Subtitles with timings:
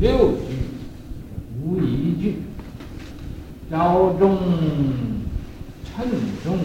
[0.00, 0.40] 六句
[1.62, 2.36] 无一句，
[3.70, 4.38] 朝中
[5.84, 6.08] 称
[6.42, 6.58] 重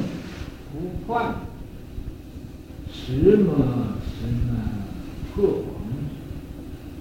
[0.71, 1.36] 不换，
[2.89, 4.55] 时么时么
[5.34, 5.84] 破王，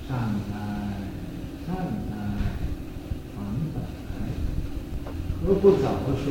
[0.09, 0.53] 善哉
[1.65, 1.77] 善
[2.11, 2.13] 哉
[3.37, 3.77] 方哉，
[5.41, 6.27] 何不早说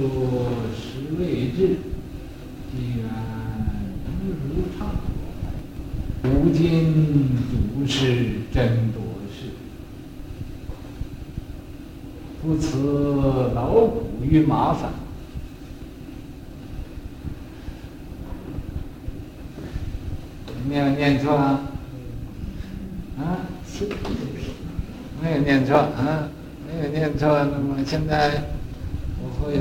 [0.75, 1.77] 时未至？
[2.73, 3.07] 既然
[4.27, 4.91] 如常，
[6.23, 6.61] 如今
[7.49, 9.02] 诸事真多。
[12.43, 14.91] 不辞劳苦与麻烦，
[20.67, 21.61] 没有念错啊？
[23.17, 23.39] 啊？
[25.21, 26.27] 没有念错啊？
[26.67, 27.29] 没有念错。
[27.45, 28.43] 那么现在
[29.21, 29.55] 我会，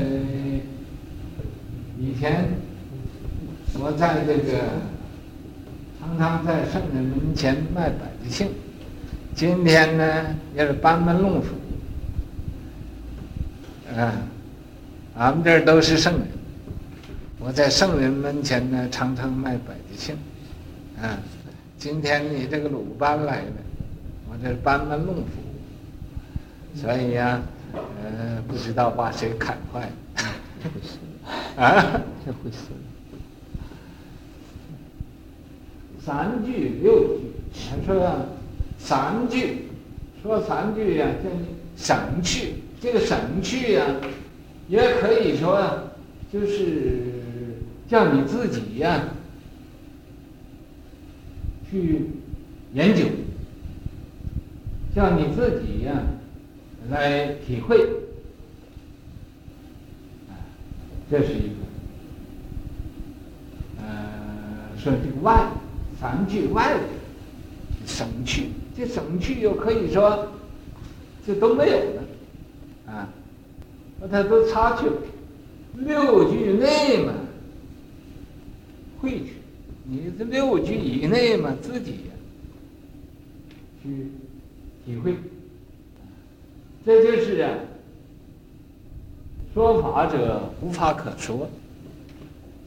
[2.01, 2.49] 以前
[3.75, 4.59] 我在这个
[6.01, 8.49] 常常在圣人门前卖百家姓，
[9.37, 11.62] 今天呢也是班门弄斧。
[13.97, 14.12] 啊，
[15.17, 16.27] 俺们这儿都是圣人，
[17.39, 20.17] 我在圣人门前呢，常常卖百家姓。
[21.01, 21.19] 啊，
[21.79, 23.53] 今天你这个鲁班来了，
[24.31, 27.41] 我这班门弄斧，所以呀、
[27.75, 29.91] 啊，呃，不知道把谁砍坏。
[30.62, 30.97] 这回事
[31.56, 32.59] 啊，这回事。
[36.05, 38.27] 三句六句，先说
[38.79, 39.69] 三句，
[40.23, 41.47] 说三句呀、啊，叫你
[41.77, 42.55] 省去。
[42.83, 43.86] 这个省去呀，
[44.69, 45.70] 也可以说，
[46.33, 47.05] 就是
[47.86, 49.05] 叫你自己呀
[51.70, 52.08] 去
[52.75, 53.05] 研究，
[54.92, 55.92] 叫你自己呀
[56.91, 57.86] 来体会，
[61.08, 61.55] 这是一个。
[63.80, 63.86] 呃，
[64.77, 65.47] 说这个外，
[66.00, 66.80] 三句外的
[67.86, 70.33] 省去，这省去又可以说，
[71.25, 72.02] 这都没有了。
[72.93, 73.09] 啊，
[73.98, 74.97] 把它都擦去了，
[75.79, 77.15] 六句内嘛，
[79.00, 79.33] 会去，
[79.84, 82.12] 你这六句以内嘛，自己呀，
[83.83, 84.09] 去
[84.84, 85.15] 体会，
[86.84, 87.50] 这就是啊，
[89.55, 91.49] 说法者无法可说，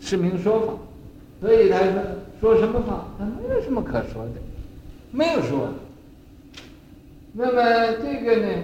[0.02, 0.74] 是名说法，
[1.40, 1.78] 所以他
[2.42, 4.42] 说说什么法，他没有什么可说的，
[5.12, 5.70] 没有说，
[7.32, 7.62] 那么
[8.02, 8.64] 这个呢？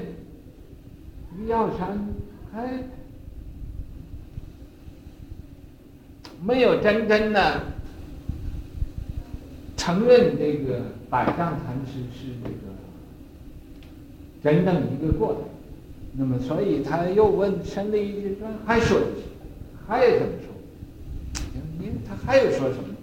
[1.48, 2.08] 药山
[2.54, 2.84] 还
[6.44, 7.62] 没有真正的
[9.78, 12.56] 承认这个百丈禅师是这个
[14.44, 15.40] 真正一个过来，
[16.14, 19.00] 那么所以他又问申了一句说还说
[19.88, 20.48] 还有怎么说？
[21.80, 22.96] 你他还有说什么？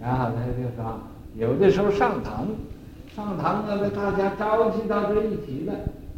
[0.00, 1.00] 然后他就说
[1.36, 2.48] 有的时候上堂，
[3.14, 5.74] 上堂了，大家召集到这一起了。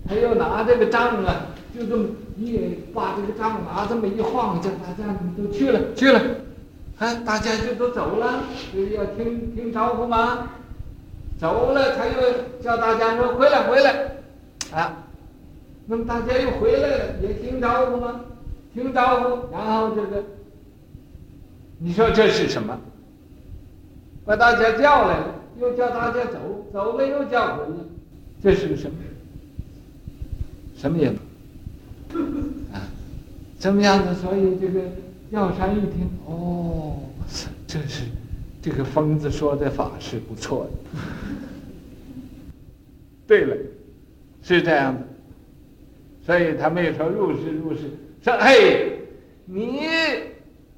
[0.08, 1.46] 他又拿这个杖啊，
[1.76, 2.06] 就这么
[2.36, 6.20] 一把这个杖拿这么一晃，叫大家都去了去了，
[6.98, 10.48] 啊，大家就都走了，就是要听听招呼吗？
[11.38, 12.12] 走了，他又
[12.62, 14.12] 叫大家说回来回来，
[14.72, 15.04] 啊，
[15.86, 18.20] 那么大家又回来了，也听招呼吗？
[18.72, 20.22] 听招呼，然后这个，
[21.78, 22.78] 你说这是什么？
[24.24, 26.38] 把大家叫来了，又叫大家走，
[26.72, 27.74] 走了又叫回来，
[28.42, 28.96] 这是个什么？
[30.86, 31.08] 什么也，
[32.72, 32.80] 啊，
[33.58, 34.14] 怎么样子？
[34.14, 34.82] 所以这个
[35.30, 37.02] 药山一听，哦，
[37.66, 38.04] 这是
[38.62, 40.70] 这个疯子说的法是不错的。
[43.26, 43.56] 对了，
[44.44, 45.02] 是这样的，
[46.24, 47.90] 所以他没有说入世入世，
[48.22, 49.00] 说嘿，
[49.44, 49.88] 你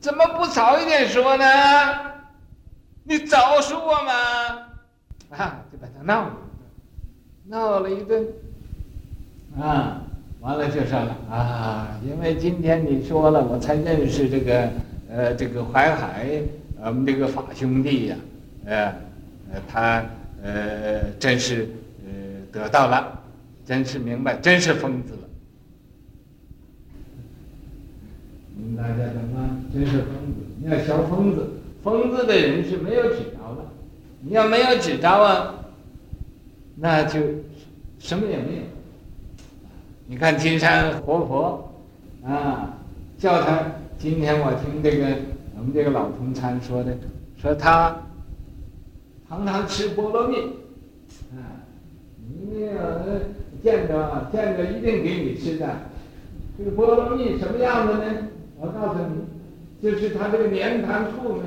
[0.01, 1.45] 怎么不早一点说呢？
[3.05, 4.13] 你早说嘛！
[5.37, 6.37] 啊，就把他闹了，
[7.45, 8.27] 闹了一顿。
[9.61, 10.01] 啊，
[10.41, 14.71] 完了就说了啊，因为今天你说了，我才认识这个
[15.11, 16.29] 呃这个淮海，
[16.81, 18.17] 我们这个法兄弟呀，
[18.67, 18.95] 呃，
[19.69, 20.05] 他
[20.43, 21.69] 呃真是
[22.05, 22.13] 呃
[22.53, 23.21] 得到了，
[23.67, 25.19] 真是明白，真是疯子了。
[28.57, 29.57] 你们大家懂吗？
[29.73, 30.47] 真是疯子！
[30.61, 31.49] 你要学疯子，
[31.83, 33.65] 疯子的人是没有纸招的，
[34.21, 35.55] 你要没有纸招啊，
[36.77, 37.19] 那就
[37.99, 38.63] 什么也没有。
[40.11, 41.71] 你看金山活佛，
[42.25, 42.79] 啊，
[43.19, 43.61] 叫他
[43.99, 45.05] 今天我听这个
[45.55, 46.97] 我们这个老同参说的，
[47.37, 47.95] 说他
[49.29, 50.37] 常常吃菠萝蜜，
[51.37, 51.61] 啊，
[52.41, 52.71] 你有
[53.63, 55.67] 见着见着一定给你吃的。
[56.57, 58.05] 这个菠萝蜜什么样的呢？
[58.59, 61.43] 我告诉你，就是他这个黏弹醋呢，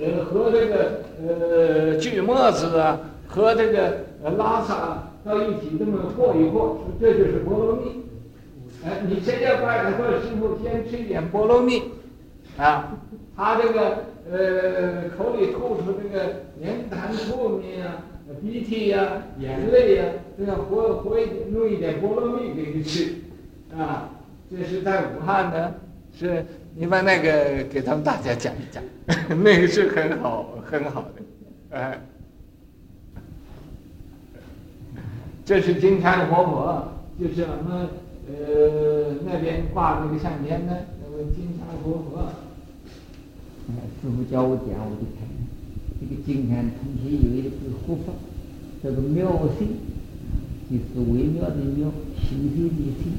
[0.00, 8.03] 呃，和这个呃锯末子啊，和这个呃拉萨到一起这么和一和，这就是菠萝蜜。
[8.86, 11.84] 哎，你现在拜他做师傅，先吃一点菠萝蜜，
[12.58, 12.92] 啊，
[13.34, 17.96] 他这个呃口里吐出这个粘痰唾沫啊、
[18.42, 23.14] 鼻涕呀、啊、眼泪呀、啊，这样和和一点，弄一点菠萝蜜给你吃，
[23.74, 24.10] 啊，
[24.50, 25.74] 这是在武汉的，
[26.12, 26.44] 是
[26.74, 28.82] 你把那个给他们大家讲一讲，
[29.42, 31.98] 那个是很好很好的，哎，
[35.42, 36.88] 这是金蝉活佛，
[37.18, 37.88] 就是我们。
[38.26, 40.72] 呃，那边挂那个相片呢，
[41.02, 42.32] 那个金蝉活佛。
[43.68, 45.28] 哎，师傅教我讲，我就看。
[46.00, 47.50] 这个金蝉从前有一个
[47.86, 48.14] 活佛，
[48.82, 49.76] 叫做妙心，
[50.70, 53.12] 就是微妙的妙，心性的心。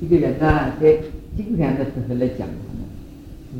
[0.00, 1.00] 这个人呢，在
[1.36, 2.84] 金山的时候来讲他呢，
[3.52, 3.54] 是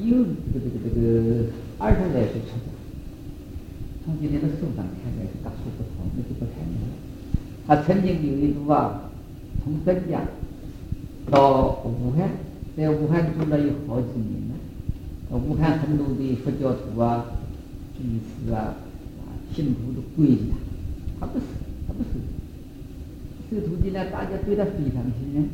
[0.00, 1.46] 有这个这个这个
[1.78, 2.70] 二十来岁出家，
[4.04, 7.09] 从今天的书上看来是大错不同，那就不看了。
[7.70, 9.12] 他曾经有一度啊，
[9.62, 10.20] 从镇江
[11.30, 12.28] 到武汉，
[12.76, 15.36] 在武汉住了有好几年了。
[15.38, 17.26] 武汉很多的佛教徒啊、
[17.96, 18.74] 居士啊、
[19.22, 19.22] 啊
[19.54, 20.38] 信徒都皈依
[21.20, 21.44] 他，不是，
[21.86, 22.08] 他不是。
[23.48, 25.48] 这个徒弟呢，大家对他非常信任。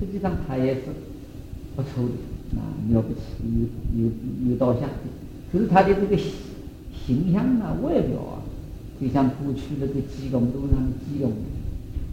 [0.00, 0.80] 实际上他也是
[1.76, 3.20] 不错的，啊，了不起，
[3.94, 4.10] 有有
[4.50, 5.06] 有道相的。
[5.52, 6.16] 可是他的这个
[7.06, 8.42] 形象啊、外表啊，
[9.00, 11.32] 就像过去那个济公路上的济公。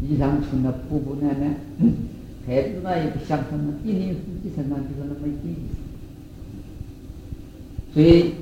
[0.01, 1.55] 衣裳穿的破破烂烂，
[2.45, 5.75] 孩子呢也不像什么，一年四季身上就是那么一点意思。
[7.93, 8.33] 所以，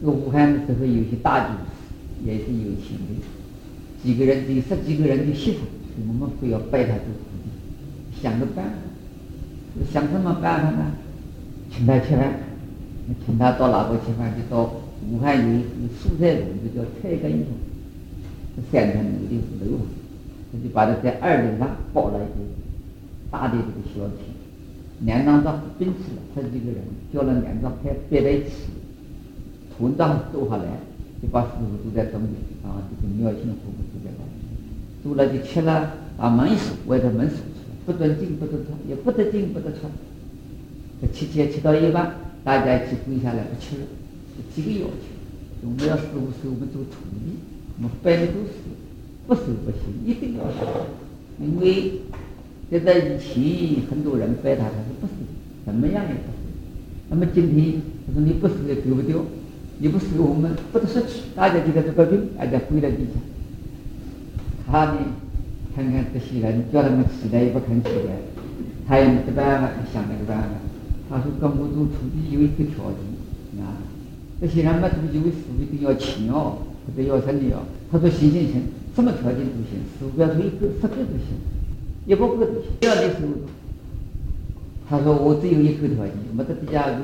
[0.00, 3.10] 这武汉的时候有些大居士也是有钱的，
[4.02, 5.58] 几个人，有十几个人的媳妇，
[6.06, 8.72] 我们非要拜他做徒弟，想个办法，
[9.92, 10.92] 想什么办法呢？
[11.72, 12.38] 请他吃饭，
[13.26, 14.32] 请他到哪个吃饭？
[14.36, 14.72] 就到
[15.10, 15.66] 武汉有一个
[15.98, 20.03] 蔬菜馆子叫菜根参，三层楼的楼房。
[20.54, 22.46] 他就把他在二楼上包了一个
[23.28, 24.22] 大的这个小厅，
[25.00, 26.78] 两张桌并起了，十几个人
[27.12, 28.70] 叫了两张牌摆在一起，
[29.76, 30.64] 团长坐下来，
[31.20, 32.30] 就把师傅坐在中间，
[32.62, 39.90] 啊，这个妙心活佛坐在旁边，坐了就吃了，把门锁，外头门锁住了，不准进不准出，也不得进不得出。
[41.00, 42.14] 这吃吃吃到一半，
[42.44, 43.82] 大家一起跪下来不吃了，
[44.54, 47.34] 几个要求，我们要师傅收我们做徒弟，
[47.78, 48.83] 我们拜的都是。
[49.26, 50.66] 不死不行，一定要死，
[51.40, 51.92] 因为
[52.70, 55.12] 在这以前很多人拜他，他说不死，
[55.64, 56.38] 怎么样也不死。
[57.08, 59.16] 那么今天他说你不死也丢不掉，
[59.78, 63.20] 你不死我们不得失去，大家就在这个病，大家跪在地下。
[64.66, 64.98] 他呢，
[65.74, 68.16] 看看这些人叫他们起来也不肯起来，
[68.86, 70.48] 他也没得办法，想那个办法。
[71.08, 73.78] 他说跟我做徒弟有一个条件啊，
[74.40, 77.62] 这些人嘛，他们因为师一定要钱哦，或者要什么哦。
[77.90, 78.62] 他说行行行。
[78.94, 81.34] 什么条件都行，鼠标头一个，十个都行，
[82.06, 82.70] 一百个都行。
[82.80, 83.32] 第二的时候，
[84.88, 86.98] 他说我只有一个条件，没得第二个。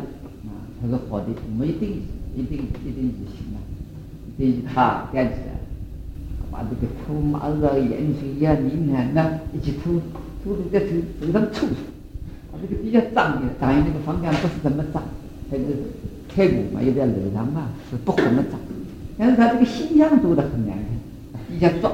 [0.47, 2.03] 啊，他说好的，我们一定
[2.37, 3.59] 一定一定就行了。
[4.39, 5.59] 于是他站起来，
[6.53, 10.01] 把这个吐麻子、盐水呀、泥滩呐一起吐，
[10.45, 10.87] 吐吐在手
[11.21, 11.67] 手上吐，
[12.53, 15.03] 把这个比较脏的，脏的那个方向不是怎么脏，
[15.51, 15.65] 还是
[16.29, 18.61] 泰国嘛，有点楼上嘛，是不怎么脏。
[19.19, 21.00] 但是他这个形象做的很难看。
[21.51, 21.93] 一下撞，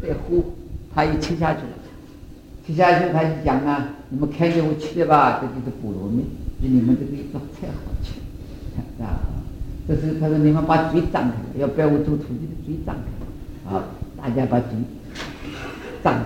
[0.00, 0.44] 再呼，
[0.94, 1.72] 他一吃下去了，
[2.66, 6.24] 吃下去他就讲啊，你们看见我吃的吧，这就是菠萝蜜，
[6.60, 9.20] 比你们这个一道菜好吃，啊，
[9.88, 13.84] 这是他说你们把嘴张开，要拜我做徒弟的嘴张开，啊，
[14.16, 14.70] 大家把嘴
[16.02, 16.22] 张开，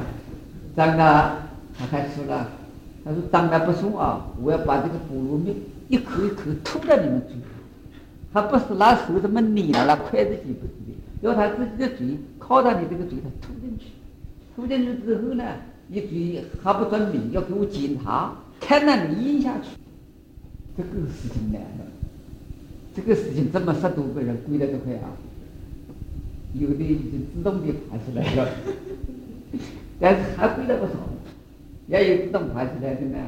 [0.77, 1.31] 张开，
[1.79, 2.49] 他还说了，
[3.05, 5.57] 他说张开不说啊，我要把这个菠萝蜜
[5.89, 7.43] 一口一口吐到你们嘴里，
[8.33, 10.99] 他不是拿手这么捏了，拿筷子也不是的。
[11.21, 13.87] 要他自己的嘴靠着你这个嘴，他吐进去，
[14.55, 15.45] 吐进去之后呢，
[15.89, 19.77] 你嘴还不准抿，要给我检查，看到你咽下去，
[20.77, 21.87] 这个事情难了。
[22.95, 25.11] 这个事情这么十多个人跪在这块啊，
[26.55, 28.49] 有的已经自动的爬起来了，
[30.01, 30.93] 但是还跪了不少，
[31.87, 33.19] 也有自动爬起来的呢，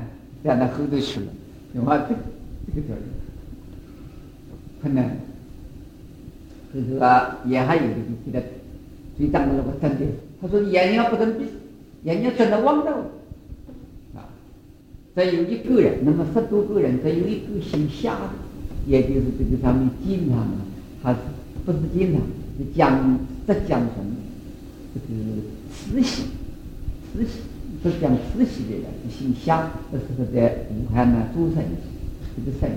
[0.43, 1.27] 站到后头去了，
[1.75, 1.99] 有吗？
[2.09, 2.15] 这
[2.67, 3.05] 这个条件
[4.83, 5.17] 很难。
[6.73, 8.47] 就是说也还有的就给他
[9.17, 10.07] 嘴张的那个睁的，
[10.41, 11.45] 他说眼睛不能闭，
[12.05, 12.91] 眼睛睁得望着
[14.15, 14.29] 啊。
[15.15, 18.31] 再有一个人，那么十多个人，再有一个姓夏的，
[18.87, 20.47] 也就是这个上面经常啊，
[21.03, 21.19] 他是
[21.65, 22.21] 不是经常？
[22.59, 24.05] 是江浙江省
[24.93, 25.07] 这个
[25.73, 26.25] 慈溪，
[27.11, 27.41] 慈溪
[27.83, 31.75] 浙江慈溪的人，姓夏，这是他在武汉呢做生意，
[32.37, 32.73] 这个生意。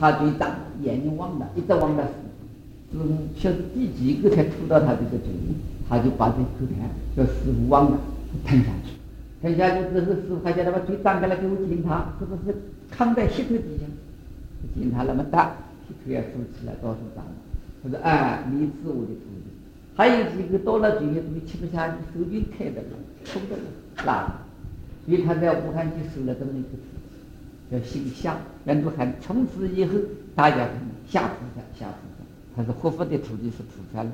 [0.00, 2.08] 他嘴张，眼睛望着，一直望着师
[2.90, 5.54] 傅，师傅晓得第几个才吐到他这个嘴里，
[5.86, 7.98] 他就把这口痰叫师傅忘了
[8.46, 8.96] 吞下去。
[9.42, 12.56] 吞下去之后，师傅还叫他把嘴张开来给我检查，是不是
[12.90, 13.84] 扛在膝头底下？
[14.74, 15.54] 检查那么大，
[15.86, 16.28] 膝头要竖
[16.58, 17.22] 起来，到处长。
[17.82, 19.50] 他说：“哎，你是我的徒弟。”
[19.96, 24.32] 还有几个到了嘴里都吃不下去，手就开的了，抽的了，辣的。
[25.04, 26.68] 所以他在武汉就收了这么一个
[27.70, 29.14] 叫姓夏，人都喊。
[29.20, 29.94] 从此以后，
[30.34, 30.68] 大家
[31.08, 32.24] 夏菩萨，夏菩萨，
[32.56, 34.10] 他是活佛的徒弟，是菩萨了。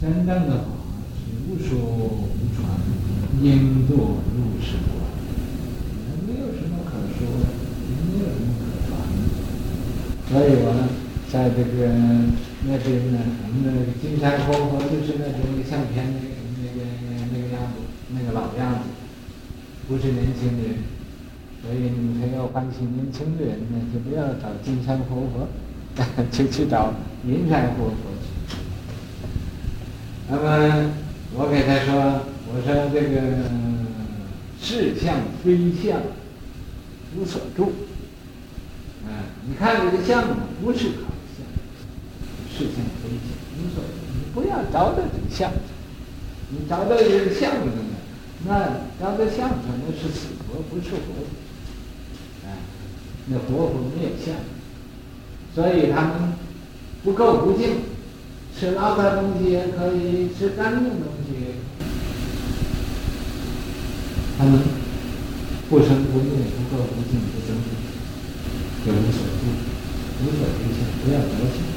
[0.00, 0.64] 真正的话
[1.14, 2.66] 是无说无传，
[3.40, 4.92] 应作如是观，
[6.26, 7.44] 没有什么可说的，
[7.88, 9.24] 也没有什么可传的。
[10.28, 10.78] 所以我呢，
[11.30, 11.70] 在这个
[12.64, 16.26] 那边呢，我们那个金山活佛就是那种相片那个
[16.62, 16.78] 那个
[17.32, 17.76] 那个样子，
[18.14, 18.88] 那个老样子，
[19.88, 20.92] 不是年轻人。
[21.62, 25.46] 所以你们要欢喜年轻的人呢，就不要找金山活佛，
[26.32, 26.92] 就去找
[27.24, 27.94] 银山活佛。
[30.28, 30.90] 那么
[31.34, 33.46] 我给他说，我说这个
[34.60, 36.00] 是相非相，
[37.16, 37.72] 无所住。
[39.06, 40.24] 啊，你看这个相
[40.64, 40.90] 不是相，
[42.50, 43.88] 是相非相，无所住。
[44.18, 45.50] 你不要找到这个相，
[46.50, 47.52] 你找到这个相，
[48.46, 51.24] 那找到相可能是死佛，不是活。
[53.26, 54.34] 那活佛没有相，
[55.54, 56.32] 所以他们
[57.04, 57.76] 不垢不净，
[58.58, 61.54] 吃老的东西也可以，吃干净东西。
[64.38, 64.60] 他们
[65.70, 67.84] 不生不灭，不垢不净，不增不减，
[68.84, 69.42] 就无所住，
[70.24, 71.24] 无所对象，不要着
[71.54, 71.71] 相。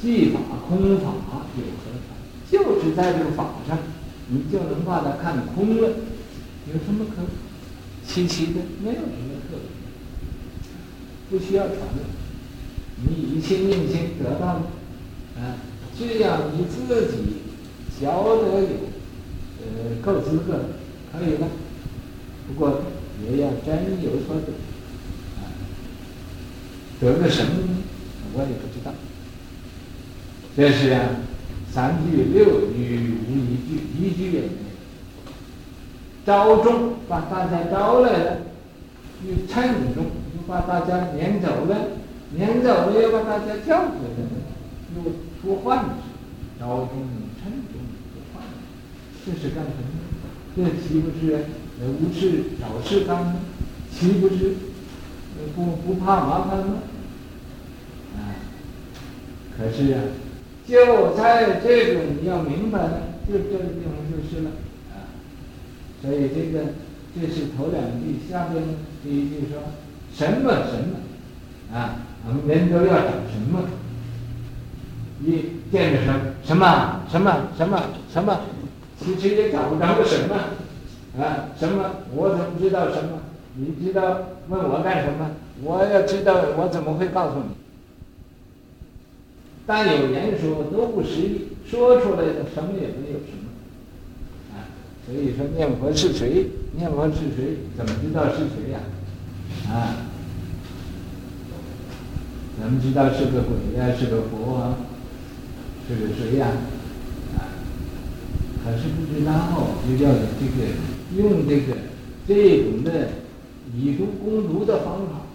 [0.00, 0.38] 技法
[0.68, 1.14] 空法
[1.56, 2.16] 有何传？
[2.50, 3.76] 就是在这个法上，
[4.28, 5.88] 你就能把它看空了，
[6.66, 7.22] 有什么可
[8.06, 8.60] 稀奇的？
[8.82, 9.68] 没有什么特别。
[11.28, 12.04] 不需要传了，
[13.04, 14.62] 你以心印心得到了，
[15.36, 15.56] 啊，
[15.98, 17.42] 只要你自己
[18.00, 18.68] 晓得有，
[19.60, 20.70] 呃，够资格，
[21.12, 21.48] 可以了。
[22.46, 22.82] 不过
[23.22, 24.52] 也要真有所得，
[25.36, 25.52] 啊，
[26.98, 27.76] 得个什么呢？
[28.32, 28.67] 我也不。
[30.58, 31.00] 这是啊，
[31.70, 34.50] 三句六句无一句，一句也没有。
[36.26, 38.38] 招众把大家招来了，
[39.24, 40.06] 又称众。
[40.48, 41.76] 把大家撵走了，
[42.34, 44.30] 撵走了又把大家叫回来了，
[44.96, 45.02] 又
[45.40, 45.90] 出幻觉，
[46.58, 47.06] 招众
[47.38, 47.78] 称众
[48.10, 48.50] 出幻觉，
[49.26, 49.86] 这是干什么？
[50.56, 51.44] 这岂不是
[52.00, 53.36] 无事找事干吗？
[53.92, 54.54] 岂不是
[55.54, 56.78] 不不怕麻烦吗？
[58.16, 58.34] 啊！
[59.56, 60.00] 可是啊，
[60.68, 64.50] 就在这个你要明白了，就这个地方就是了
[64.92, 65.08] 啊。
[66.02, 66.74] 所以这个
[67.14, 68.62] 这是头两句，下边
[69.02, 69.62] 第一句说。
[70.14, 72.00] 什么什么啊？
[72.26, 73.60] 我们人都要找什么？
[75.22, 77.82] 一见着什么什么什么什么
[78.12, 78.40] 什么，
[78.98, 80.34] 其实也找不着个什么
[81.22, 81.50] 啊？
[81.58, 81.84] 什么？
[82.14, 83.20] 我怎么知道什么？
[83.54, 85.30] 你知道问我干什么？
[85.62, 87.54] 我要知道，我怎么会告诉你？
[89.68, 93.52] 但有言说都不实，说出来的什么也没有什么
[94.54, 94.64] 啊。
[95.04, 96.48] 所以说念佛是谁？
[96.74, 97.58] 念佛是谁？
[97.76, 98.80] 怎么知道是谁呀？
[99.68, 100.08] 啊？
[102.58, 104.78] 怎么知道是个鬼呀、是个佛啊，
[105.86, 106.48] 是个谁呀？
[107.36, 107.52] 啊，
[108.64, 109.32] 可是不知道，
[109.86, 110.10] 就要
[110.40, 110.58] 这个
[111.16, 111.76] 用这个
[112.26, 113.10] 这种的
[113.76, 115.26] 以毒攻毒的方法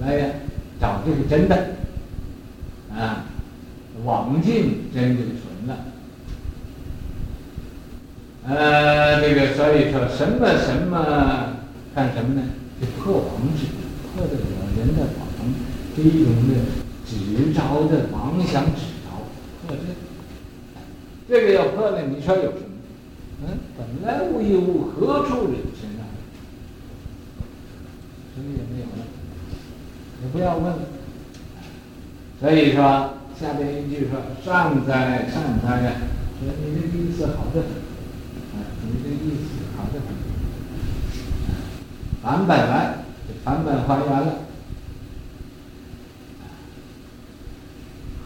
[0.00, 0.42] 来
[0.80, 1.74] 找这个真的
[2.94, 3.26] 啊，
[4.04, 5.76] 网尽真正存了。
[8.46, 11.56] 呃，这个所以说什么什么
[11.94, 12.42] 干什么呢？
[12.80, 13.66] 就破网执，
[14.14, 14.40] 破得了
[14.76, 15.24] 人的网。
[15.96, 16.54] 这一种的
[17.06, 19.06] 执着的妄想执着，
[19.64, 19.82] 破这，
[21.28, 22.64] 这个要破了，你说有什么？
[23.46, 26.02] 嗯，本来无一物，何处惹尘埃？
[28.34, 29.06] 什么也没有了，
[30.20, 30.78] 你不要问了。
[32.40, 35.92] 所以说，下边一句说：“善哉善哉呀！”
[36.40, 37.68] 说你这意思好得很，
[38.52, 39.44] 啊，你这意思
[39.76, 40.08] 好得很。
[42.22, 43.04] 返本来，
[43.44, 44.34] 返本还原了。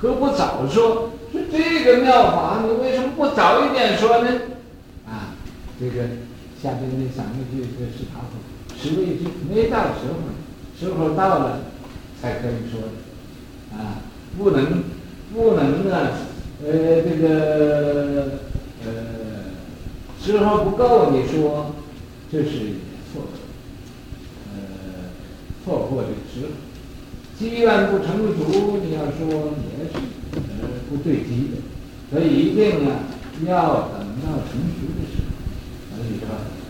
[0.00, 1.11] 何不早说？
[1.33, 4.31] 说这个妙法，你为什么不早一点说呢？
[5.07, 5.35] 啊，
[5.79, 6.05] 这个
[6.62, 8.33] 下边那三个句子是他说，
[8.81, 11.61] 是未至，没到时候，时候到了
[12.23, 14.00] 才可以说的，啊，
[14.38, 14.85] 不能
[15.35, 16.11] 不能呢，
[16.64, 18.40] 呃，这个
[18.85, 18.88] 呃，
[20.20, 21.75] 时候不够，你说
[22.32, 22.49] 这是
[23.12, 23.38] 错的，
[24.52, 24.56] 呃，
[25.64, 26.52] 错过这个时候，
[27.38, 29.94] 机缘不成熟，你要说也是
[30.35, 30.40] 呃
[30.88, 31.54] 不对机的，
[32.11, 33.04] 所以一定啊
[33.47, 35.28] 要等到成熟的时候，
[35.94, 36.26] 所以说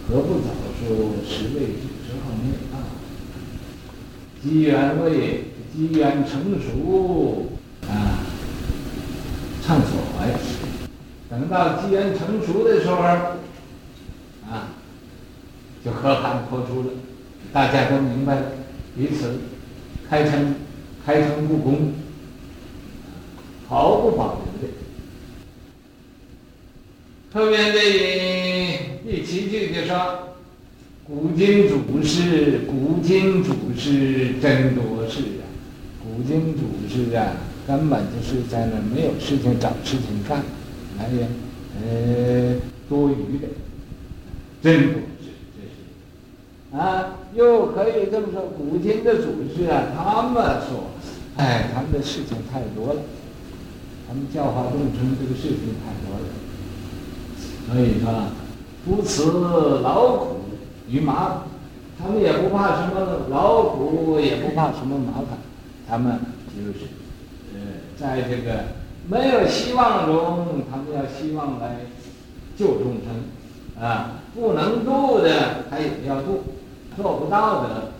[0.09, 0.49] 何不早
[0.81, 0.83] 说
[1.25, 2.75] 时未至，时候没有到，
[4.43, 7.58] 机缘未，机缘成熟，
[9.69, 10.33] 畅所怀。
[11.29, 14.73] 等到机缘成熟的时候，啊，
[15.85, 16.89] 就和盘托出了，
[17.53, 18.43] 大家都明白了，
[18.97, 19.41] 彼此
[20.09, 20.55] 开诚
[21.05, 21.93] 开诚布公，
[23.69, 24.75] 毫不保留的。
[27.35, 27.79] 后面的
[29.05, 30.31] 第七句就说
[31.07, 35.45] ：“古今祖师，古今祖师真多事啊！
[36.03, 37.37] 古今祖师啊，
[37.69, 40.43] 根本就是在那没有事情找事情干。”
[40.99, 41.21] 还有，
[41.81, 42.57] 呃，
[42.89, 43.47] 多余的，
[44.61, 50.91] 真不是这是，啊，又可以这么说，古今的祖师啊，他们说，
[51.37, 53.01] 哎，他们的事情太多了，
[54.09, 56.27] 他们教化众生这个事情太多了，
[57.69, 58.33] 所以说，
[58.85, 60.41] 不辞劳苦
[60.89, 61.43] 与麻烦，
[62.03, 65.39] 他们也不怕什么劳苦，也不怕什么麻烦，
[65.89, 66.19] 他们
[66.57, 67.08] 就是，呃，
[68.01, 68.65] 在这个。
[69.11, 71.77] 没有希望中，他们要希望来
[72.59, 76.45] 救众生，啊，不能度的他也要度，
[76.95, 77.93] 做不到的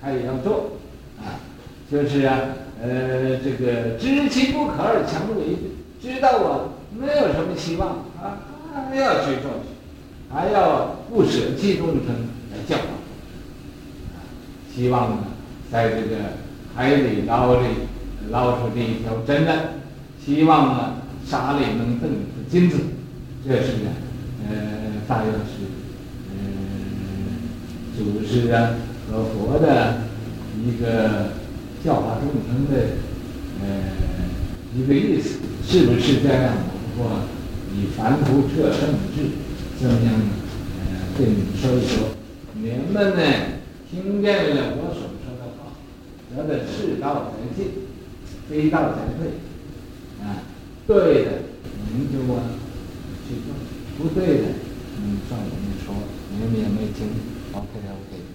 [0.00, 0.70] 他也要做，
[1.18, 1.36] 啊，
[1.92, 2.40] 就是啊，
[2.80, 5.58] 呃，这个知其不可而强为，
[6.00, 8.40] 知道我没有什么希望，啊，
[8.72, 12.06] 还要去做去，还要不舍弃众生
[12.52, 12.84] 来教导，
[14.16, 14.24] 啊，
[14.74, 15.18] 希望呢，
[15.70, 16.16] 在这个
[16.74, 17.66] 海底捞里
[18.30, 19.74] 捞出这一条真来。
[20.24, 20.94] 希望呢，
[21.26, 22.76] 沙里能挣出金子，
[23.46, 23.90] 这是呢，
[24.46, 24.54] 呃，
[25.08, 25.64] 大约是，
[26.28, 26.36] 呃，
[27.96, 28.74] 祖师啊
[29.10, 30.02] 和佛的
[30.62, 31.32] 一个
[31.82, 32.76] 教化众生的，
[33.62, 33.66] 呃，
[34.76, 36.52] 一个意思，是不是这样？
[36.68, 37.10] 我不过
[37.74, 39.30] 以凡夫彻圣智，
[39.80, 40.26] 这么样呢，
[40.78, 42.08] 呃，对你们说一说，
[42.54, 43.22] 你们呢，
[43.90, 45.72] 听见了我所说的话，
[46.28, 47.87] 觉得是道才进，
[48.48, 49.28] 非道才对。
[50.24, 50.42] 啊，
[50.86, 51.30] 对的，
[51.92, 52.42] 你就往
[53.28, 53.52] 去做；
[53.98, 54.44] 不对的，
[54.98, 55.94] 嗯，照我们说，
[56.32, 57.06] 你们也没听
[57.52, 58.27] ，OK，OK。